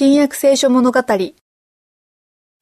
[0.00, 1.32] 新約聖書物語今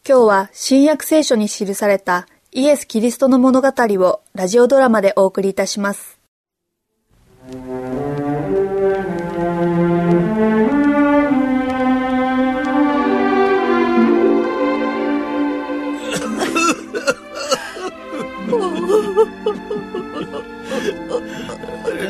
[0.07, 6.19] 日は新約聖書に記されたイエス・キリストの物語をラジオドラマでお送りいたします。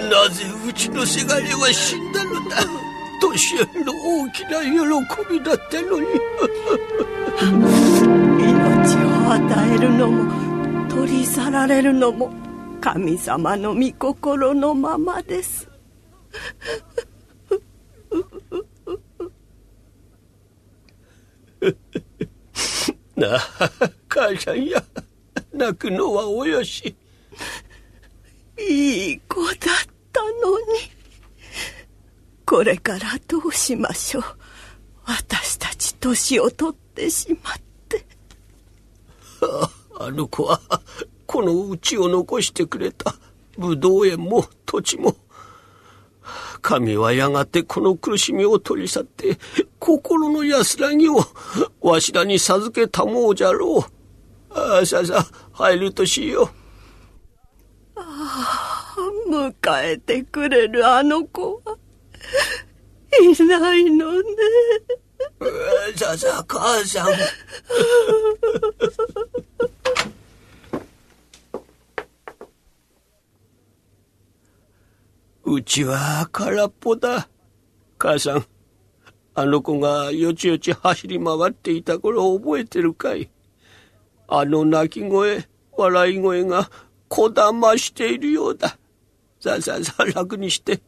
[0.09, 2.06] なぜうちのせがれは死ん
[3.21, 4.71] 年寄りの大きな喜
[5.31, 6.07] びだったのに。
[8.39, 12.31] 命を与えるのも取り去られるのも
[12.81, 15.69] 神様の御心のままです。
[23.17, 23.41] なあ
[24.09, 24.83] 母さんや
[25.53, 26.95] 泣くのはおよし。
[28.59, 29.57] いい子だっ
[30.13, 30.96] たのに
[32.47, 34.23] これからどうしましょう。
[35.05, 37.55] 私たち年を取ってしまっ
[37.89, 38.07] て。
[39.99, 40.61] あの子は
[41.27, 43.15] この家を残してくれた
[43.59, 45.17] 武道園も土地も。
[46.63, 49.39] 神はやがてこの苦しみを取り去って
[49.79, 51.19] 心の安らぎを
[51.81, 54.57] わしらに授けたもうじゃろう。
[54.57, 56.49] ああさあさあ入るとしよう。
[59.31, 61.56] 迎えてくれるあの子。
[61.56, 61.56] は
[63.31, 64.29] いないのね。
[65.97, 67.09] さあさあ母さん。
[75.45, 77.29] うちは空っぽだ。
[77.99, 78.47] 母さん。
[79.35, 83.31] あの子がよちよち走り回っていた頃覚えてるかい？
[84.29, 86.71] あの泣き声笑い声が
[87.09, 88.79] こだましているようだ。
[89.39, 90.81] さあさあさあ楽にして。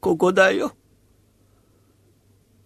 [0.00, 0.76] ここだよ。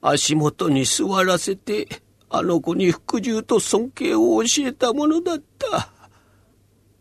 [0.01, 1.89] 足元に座らせて
[2.31, 5.91] あの子に服従と尊敬を教えたものだった。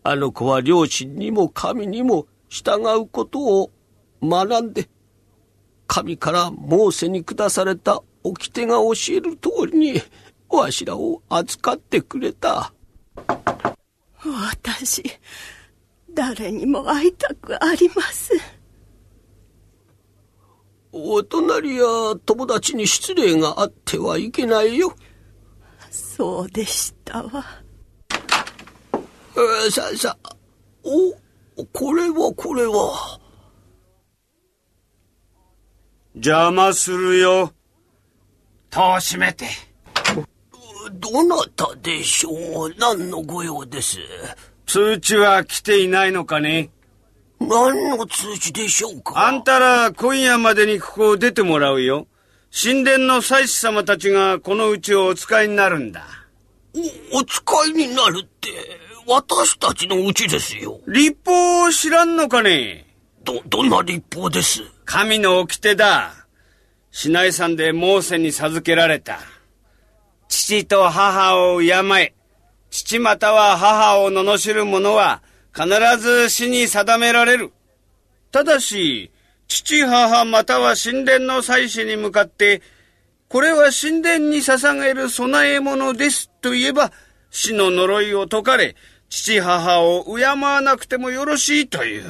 [0.03, 3.71] あの子は両親にも神にも従うことを
[4.23, 4.87] 学んで
[5.85, 10.01] 神からモーセに下された掟が教える通りに
[10.49, 12.73] わしらを扱ってくれた。
[14.23, 15.03] 私
[16.09, 18.56] 誰にも会いたくありません
[20.99, 21.83] お隣や
[22.25, 24.93] 友達に失礼があってはいけないよ。
[25.91, 27.45] そうでしたわ。
[29.35, 30.35] えーさあさあ
[30.83, 33.19] おこれはこれは。
[36.15, 37.53] 邪魔するよ。
[38.69, 39.47] 戸を閉めて。
[40.93, 42.73] どなたでしょう。
[42.79, 43.99] 何のご用です？
[44.65, 46.69] 通知は来ていないのかね？
[47.39, 49.27] 何の通知でしょうか？
[49.27, 52.07] あんたら今夜までにここを出てもらうよ。
[52.51, 56.05] 神殿の祭司様たちがこの家をお使いになるんだ。
[57.13, 58.49] お、お使いになるって、
[59.05, 60.79] 私たちのうちですよ。
[60.87, 62.85] 立法を知らんのかね？
[63.23, 64.61] ど、どんな立法です？
[64.85, 66.13] 神の掟だ。
[66.91, 69.19] シナイ山でモーセに授けられた。
[70.27, 72.13] 父と母を敬え。
[72.69, 75.21] 父または母を罵る者は
[75.57, 77.51] 必ず死に定められる。
[78.31, 79.09] ただし、
[79.47, 82.61] 父母または神殿の祭司に向かって、
[83.27, 86.91] これは神殿に捧げる供え物ですと言えば、
[87.31, 88.75] 死の呪いを解かれ、
[89.09, 92.03] 父母を敬わなくてもよろしいという。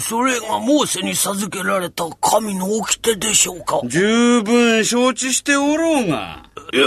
[0.00, 3.80] それがモーセに授けられた神の掟でしょうか？
[3.84, 6.50] 十分承知しておろうが。
[6.72, 6.86] いや、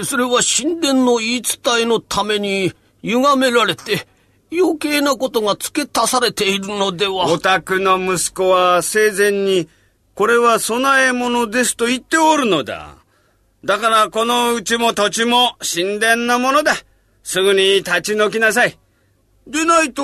[0.00, 4.06] えそれは神殿の言い伝えのために歪められて
[4.52, 7.26] 余計なことが付け足されているのでは。
[7.26, 9.68] お宅の息子は生前に、
[10.14, 12.96] これは供え物ですと言っておるのだ。
[13.64, 16.74] だからこのうちも土地も神殿のものだ。
[17.22, 18.78] すぐに立ち退きなさい。
[19.46, 20.02] でないと、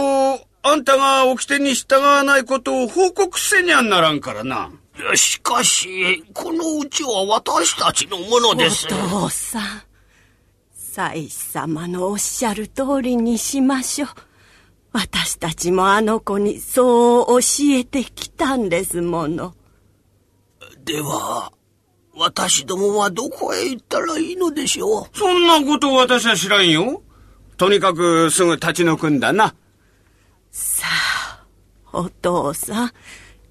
[0.63, 4.71] あんたが掟に従わないことを報告せにゃんならんからな。
[4.99, 8.87] いやしかし、このうちは私たちのものです。
[8.87, 9.88] お父さん
[10.99, 14.09] 祭司様のおっしゃる通りにしましょう
[14.93, 17.47] 私たちもあの子にそう教
[17.79, 19.55] えてきたんですもの
[20.85, 21.53] では、
[22.17, 25.07] 私どもはどこへ行ったらいいのでしょう？
[25.13, 27.03] そんなこと私は知らんよ。
[27.59, 29.55] とにかくすぐ立ち退くんだな。
[30.51, 31.45] さあ
[31.93, 32.91] お父さん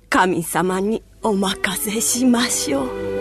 [0.10, 3.17] 神様にお任せしましょう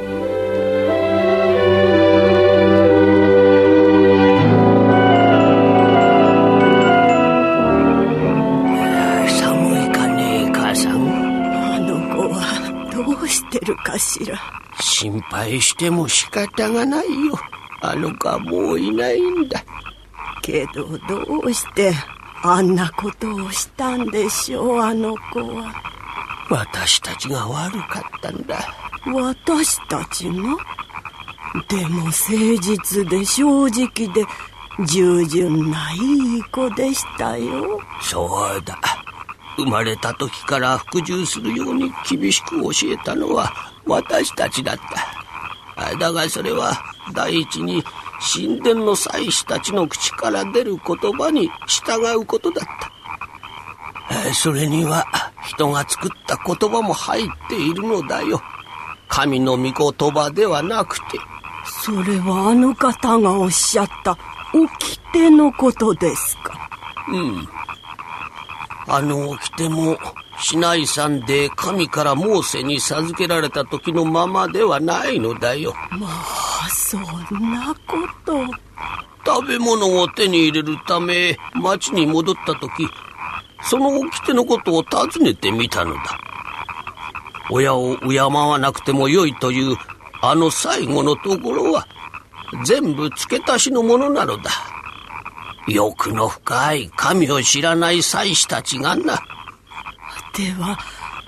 [13.98, 14.38] しら。
[14.80, 17.38] 心配しても仕方がないよ。
[17.80, 19.62] あの子はもういないんだ。
[20.42, 21.92] けどどうして
[22.42, 25.74] あんなことをしたんでしょうあの子は。
[26.48, 28.58] 私たちが悪かったんだ。
[29.04, 30.34] 私たちが？
[31.68, 32.12] でも誠
[32.60, 34.24] 実で正直で
[34.84, 37.80] 従順ないい子でしたよ。
[38.02, 38.26] そ
[38.56, 38.78] うだ。
[39.56, 43.50] 生まれた時から服従するように厳しく教えたのは
[43.86, 44.78] 私たちだっ
[45.76, 45.96] た。
[45.98, 46.72] だがそれは
[47.14, 47.82] 第一に
[48.34, 54.34] 神殿の祭司たちの口から出る言葉に従うことだった。
[54.34, 55.06] それには
[55.46, 58.40] 人が作った言葉も入っているのだよ。
[59.08, 61.18] 神の御言葉ではなくて。
[61.66, 64.16] それはあの方がおっしゃった。
[64.52, 66.68] 掟のことですか。
[67.08, 67.48] うん。
[68.88, 69.98] あの掟も
[70.48, 75.74] 市内山で神からモーセに授けられた時のままではないのだよ。
[75.90, 77.02] まあそん
[77.50, 78.44] なこと。
[79.26, 82.86] 食べ物を手に入れるため町に戻った時
[83.64, 86.00] その掟のことを尋ねてみたのだ。
[87.50, 89.76] 親を敬わなくてもよいという
[90.22, 91.88] あの最後のところは
[92.64, 94.52] 全部付け足しのものなのだ。
[95.66, 99.20] 欲の深い神を知らない祭司たちがな
[100.36, 100.78] では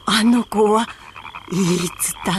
[0.07, 0.87] あの子は
[1.51, 1.65] 言い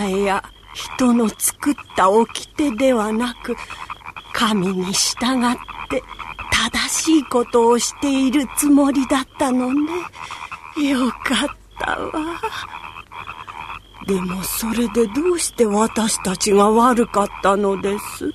[0.09, 0.43] 伝えや
[0.73, 3.55] 人の作った掟ではなく
[4.33, 5.57] 神に従っ
[5.89, 6.03] て
[6.51, 9.91] 正しいことをしているつもりだったのね。
[10.89, 11.47] よかっ
[11.79, 12.11] たわ。
[14.05, 18.31] でもそれでどうして私たちが悪かったのです？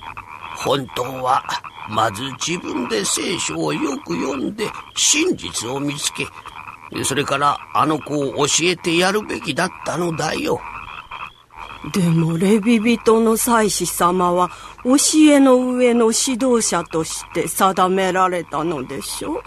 [0.57, 1.43] 本当は
[1.89, 6.25] まず自分で聖書をよく読んで真実を見つけ
[7.03, 10.59] それからあの子を教えてやるべきだったのだよ。
[11.93, 14.49] でもレビ人の祭司様は
[14.83, 14.95] 教
[15.29, 19.43] えの上の指導者として定められたのでしょ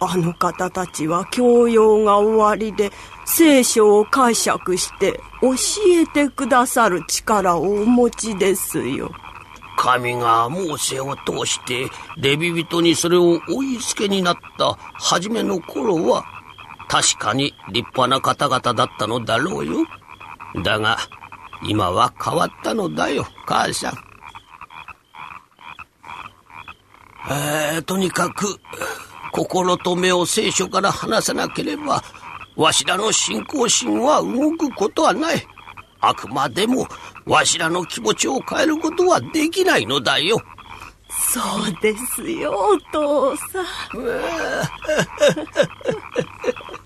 [0.00, 2.90] あの方たちは教養が終わりで
[3.24, 5.54] 聖書を解釈して教
[5.88, 9.10] えてくださる力をお持ちですよ。
[9.76, 11.88] 神がモーセを通して
[12.18, 16.24] レビ人にそれを追いつけになった初めの頃は
[16.92, 19.86] 確かに立派な方々だったのだろうよ。
[20.62, 20.98] だが、
[21.66, 23.94] 今は変わったのだよ、母さん。
[27.30, 28.44] えー、とにかく、
[29.32, 32.04] 心と目を聖書から離さなければ、
[32.56, 35.48] わしらの信仰心は動くことはない。
[36.02, 36.86] あくまでも、
[37.24, 40.36] わしらの気持ちを変えることはできないのだよ。
[41.08, 43.64] そうですよ、お父さん。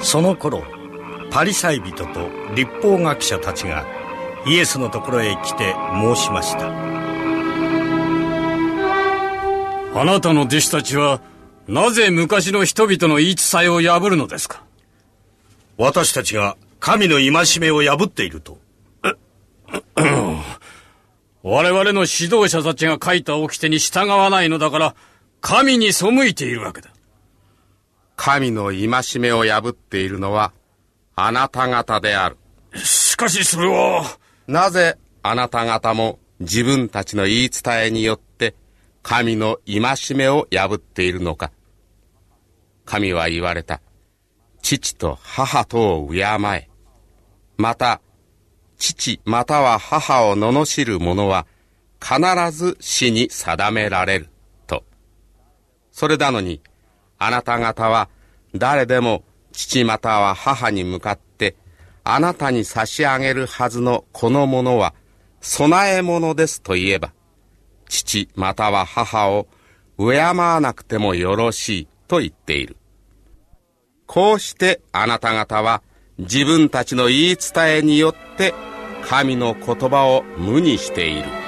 [0.00, 0.62] その頃
[1.30, 3.84] パリサイ人と立法学者たちが
[4.46, 6.68] イエスのところへ来て申しました。
[10.00, 11.20] あなたの弟子たちは
[11.66, 14.62] なぜ昔の人々の言い伝えを破るのですか？
[15.76, 18.58] 私たちが神の戒めを破っていると。
[21.42, 24.94] 我々の指導者たちが書いた掟に従わないのだから
[25.40, 26.90] 神に背いているわけだ
[28.18, 30.52] 神の戒めを破っているのは
[31.14, 32.36] あなた方である。
[32.74, 34.18] しかしそれは。
[34.48, 38.56] なぜあなた方も自分たちの言い伝えによって
[39.04, 41.52] 神の戒めを破っているのか。
[42.84, 43.80] 神は言われた。
[44.62, 46.68] 父と母とを敬え。
[47.56, 48.00] また、
[48.78, 51.46] 父または母を罵る者は
[52.00, 52.18] 必
[52.50, 54.28] ず死に定められる。
[54.66, 54.84] と。
[55.92, 56.60] それなのに、
[57.18, 58.08] あなた方は
[58.54, 61.56] 誰でも父または母に向かって
[62.04, 64.94] あなたに差し上げるはずのこのものは
[65.40, 67.12] 供え物ですと言えば
[67.88, 69.46] 父または母を
[69.98, 72.76] 敬わなくてもよろしいと言っている。
[74.06, 75.82] こうしてあなた方は
[76.18, 78.54] 自分たちの言い伝えによって
[79.02, 81.47] 神の言葉を無にしている。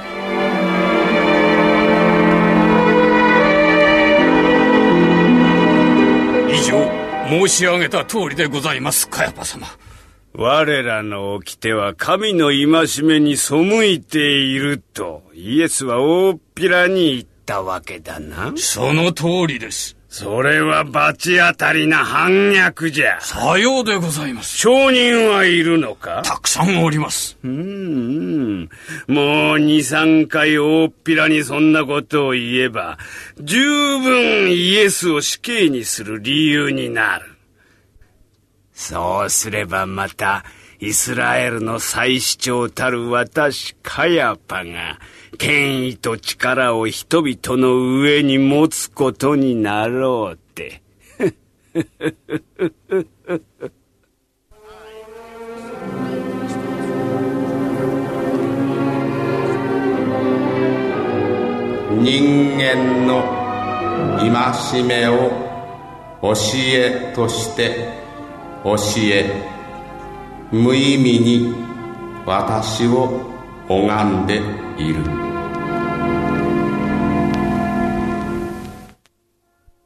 [6.63, 9.67] 申し上げた通りでございます、カヤパ様。
[10.33, 18.53] 我らの掟は神の戒めに背いているとイエスは大っぴらに言ったわけだな。
[18.57, 19.97] その通りです。
[20.13, 23.21] それは罰当たりな反逆じゃ。
[23.21, 24.59] さようでございます。
[24.59, 26.23] 証人はいるのか？
[26.25, 27.39] たくさんおります。
[27.45, 27.55] うん、う
[28.65, 28.71] ん。
[29.07, 32.99] もう二三回大っぴらにそんなことを言えば、
[33.39, 37.27] 十分イエスを死刑にする理由になる。
[38.75, 40.45] そうすればまた、
[40.81, 44.99] イスラエルの最主張たる私カヤパが
[45.41, 50.83] 権威と力を人々の上に持つことになろうって。
[62.03, 63.25] 人間の
[64.19, 65.31] 戒めを
[66.21, 67.89] 教えとして
[68.63, 68.77] 教
[69.11, 69.43] え
[70.53, 71.55] 無意味に
[72.27, 73.23] 私を
[73.71, 74.43] 拝んで
[74.77, 75.30] いる